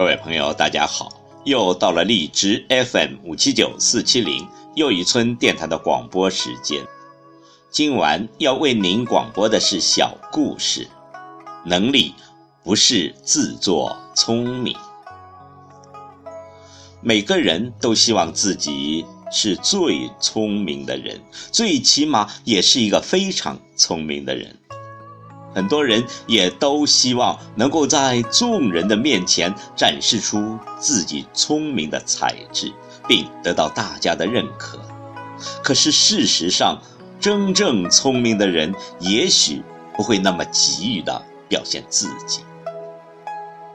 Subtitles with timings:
[0.00, 1.12] 各位朋友，大家好！
[1.44, 6.82] 又到了荔枝 FM 五七九四七零又一村电台的广播时间。
[7.70, 10.88] 今晚要为您广播的是小故事。
[11.66, 12.14] 能力
[12.64, 14.74] 不是自作聪明。
[17.02, 21.20] 每个人都希望自己是最聪明的人，
[21.52, 24.56] 最起码也是一个非常聪明的人。
[25.54, 32.72] 很多人也都希望能够在众人的面前展示出自己聪明的才智，
[33.08, 34.78] 并得到大家的认可。
[35.62, 36.78] 可是事实上，
[37.18, 39.62] 真正聪明的人也许
[39.96, 42.40] 不会那么急于的表现自己。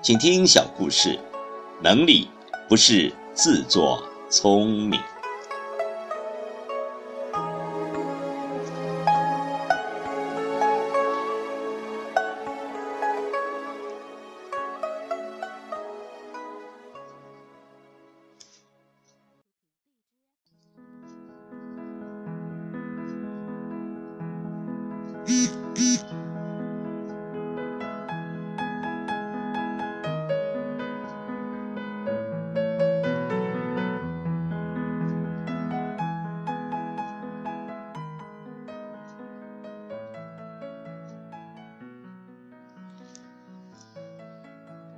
[0.02, 1.20] 请听小故事：
[1.82, 2.28] 能力
[2.70, 5.00] 不是自作聪明。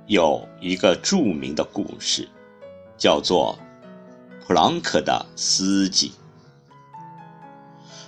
[0.08, 2.26] 有一个著名的故事，
[2.96, 3.58] 叫做
[4.46, 6.12] 普朗克的司机。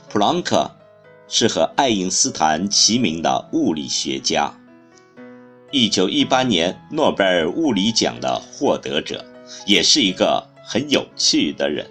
[0.08, 0.70] 普朗克
[1.28, 4.50] 是和爱因斯坦齐名的物理学家，
[5.70, 9.22] 一九一八年诺贝尔物理奖的获得者，
[9.66, 11.86] 也是一个很有趣的人。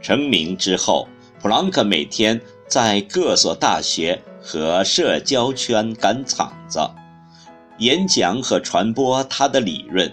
[0.00, 1.06] 成名之后，
[1.38, 4.18] 普朗克每天在各所大学。
[4.42, 6.80] 和社交圈赶场子，
[7.78, 10.12] 演讲和传播他的理论，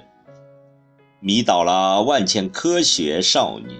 [1.19, 3.79] 迷倒了万千科学少女。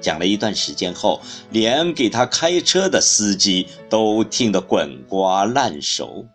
[0.00, 1.20] 讲了一段时间后，
[1.50, 6.26] 连给他开车的司机都听得滚瓜烂熟。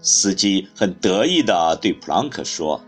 [0.00, 2.80] 司机很得意地对普朗克说：“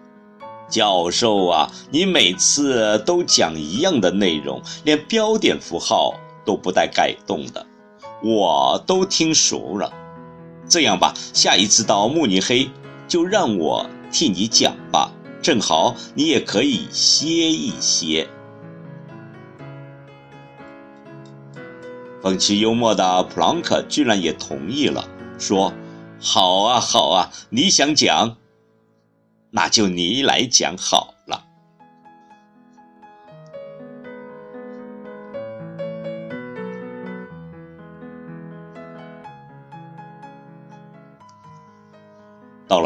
[0.70, 6.14] 教授啊，你每次都讲一样的内容，连标点符号
[6.46, 7.66] 都不带改动的。”
[8.22, 9.92] 我都听熟了，
[10.68, 12.70] 这样吧，下一次到慕尼黑
[13.08, 15.10] 就让我替你讲吧，
[15.42, 18.28] 正好你也可以歇一歇。
[22.22, 25.04] 风趣幽默的普朗克居然也同意了，
[25.40, 25.72] 说
[26.22, 28.36] ：“好啊，好啊，你想讲，
[29.50, 31.14] 那就你来讲好。”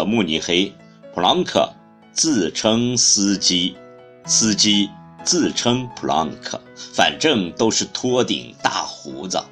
[0.07, 0.73] 慕尼黑，
[1.13, 1.71] 普朗克
[2.13, 3.77] 自称司机，
[4.25, 4.89] 司机
[5.25, 6.61] 自称普朗克，
[6.95, 9.43] 反正都是托顶大胡子，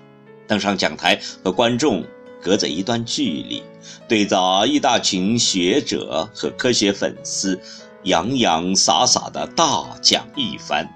[0.46, 2.04] 登上讲台和观众
[2.40, 3.62] 隔着一段距离，
[4.06, 7.60] 对着一大群学者和科学粉丝
[8.04, 10.88] 洋洋洒洒的大讲一番。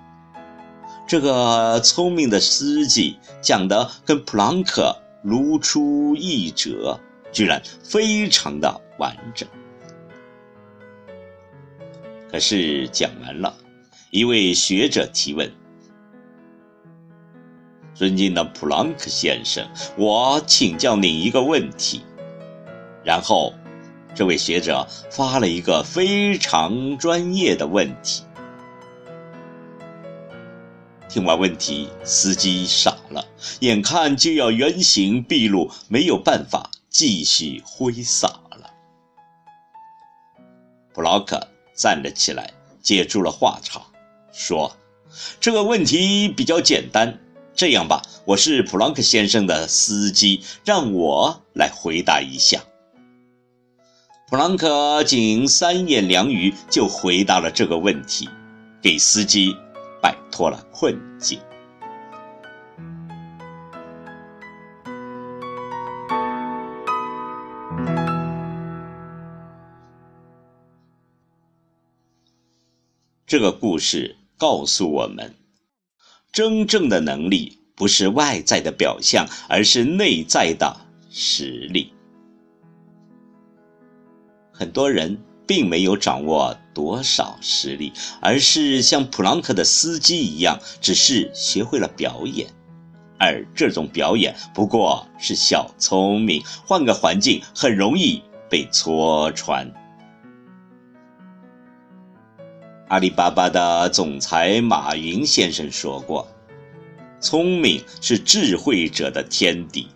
[1.06, 7.00] 这个聪明的司机讲的跟普朗克如出一辙，
[7.32, 8.80] 居然非常的。
[8.98, 9.48] 完整。
[12.30, 13.56] 可是讲完了，
[14.10, 15.50] 一位学者提问
[17.94, 19.66] ：“尊敬的普朗克先生，
[19.96, 22.02] 我请教您一个问题。”
[23.02, 23.54] 然后，
[24.14, 28.24] 这位学者发了一个非常专业的问题。
[31.08, 33.24] 听完问题，司机傻了，
[33.60, 38.28] 眼看就要原形毕露，没有办法继续挥洒。
[41.08, 42.52] 普朗克站了起来，
[42.82, 43.80] 接住了话茬，
[44.30, 44.76] 说
[45.40, 47.18] ：“这个问题比较简单，
[47.54, 52.62] 这样吧，我是普朗克先生的司机，让我来回答一下。”
[54.28, 58.28] 普朗克仅三言两语就回答了这个问题，
[58.82, 59.56] 给司机
[60.02, 61.40] 摆脱了困境。
[73.28, 75.34] 这个故事告诉我们，
[76.32, 80.74] 真正的能力不是外在的表象，而是内在的
[81.10, 81.92] 实力。
[84.50, 87.92] 很多人并没有掌握多少实力，
[88.22, 92.48] 而是像普朗克的司机一样，只是学会了表演，
[93.18, 99.70] 而这种表演不过是小聪明，换个环境很容易被戳穿。
[102.88, 106.26] 阿里巴巴的总裁马云先生说过
[107.20, 109.86] ：“聪明是智慧者的天敌。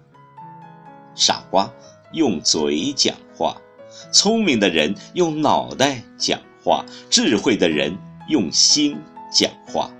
[1.14, 1.72] 傻瓜
[2.12, 3.56] 用嘴讲话，
[4.12, 7.96] 聪明的人用脑袋讲话，智慧的人
[8.28, 8.98] 用心
[9.32, 9.90] 讲话。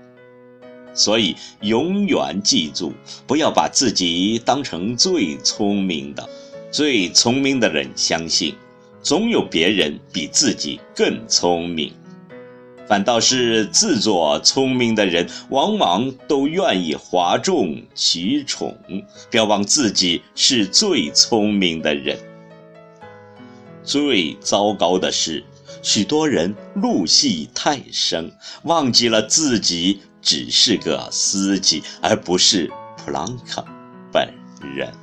[0.93, 2.93] 所以，永远记住，
[3.25, 6.29] 不要把自己当成最聪明的。
[6.69, 8.53] 最聪明的人相信，
[9.01, 11.91] 总有别人比自己更聪明。”
[12.87, 18.77] 反倒是自作聪明的人，往往都愿意哗众取宠，
[19.29, 22.19] 标榜自己是最聪明的人。
[23.83, 25.43] 最糟糕的是，
[25.81, 28.31] 许多人入戏太深，
[28.63, 33.65] 忘记了自己只是个司机，而不是普朗克
[34.11, 34.33] 本
[34.75, 35.02] 人。